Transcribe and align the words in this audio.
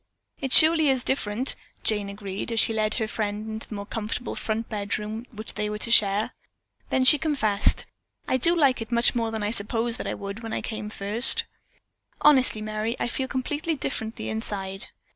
"It 0.39 0.51
surely 0.51 0.89
is 0.89 1.03
different," 1.03 1.55
Jane 1.83 2.09
agreed 2.09 2.51
as 2.51 2.59
she 2.59 2.73
led 2.73 2.95
her 2.95 3.07
friend 3.07 3.47
into 3.47 3.67
the 3.69 3.85
comfortable 3.85 4.35
front 4.35 4.67
bedroom 4.67 5.27
which 5.31 5.53
they 5.53 5.69
were 5.69 5.77
to 5.77 5.91
share. 5.91 6.31
Then 6.89 7.05
she 7.05 7.19
confessed: 7.19 7.85
"I 8.27 8.37
do 8.37 8.55
like 8.55 8.81
it 8.81 8.91
much 8.91 9.13
more 9.13 9.29
than 9.29 9.43
I 9.43 9.53
had 9.53 9.55
supposed 9.57 9.99
that 9.99 10.07
I 10.07 10.15
would 10.15 10.41
when 10.41 10.53
I 10.53 10.61
first 10.63 11.37
came. 11.37 11.47
Honestly, 12.19 12.61
Merry, 12.63 12.95
I 12.99 13.07
feel 13.07 13.27
differently 13.27 14.29
inside. 14.29 14.87